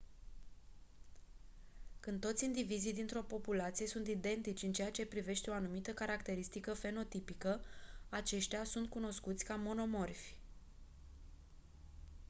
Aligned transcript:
când 1.99 2.19
toți 2.21 2.45
indivizii 2.45 2.93
dintr-o 2.93 3.21
populație 3.21 3.87
sunt 3.87 4.07
identici 4.07 4.61
în 4.61 4.73
ceea 4.73 4.91
ce 4.91 5.05
privește 5.05 5.49
o 5.49 5.53
anumită 5.53 5.91
caracteristică 5.93 6.73
fenotipică 6.73 7.61
aceștia 8.09 8.63
sunt 8.63 8.89
cunoscuți 8.89 9.43
ca 9.45 9.55
monomorfi 9.55 10.35